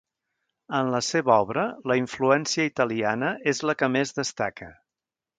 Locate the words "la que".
3.71-3.91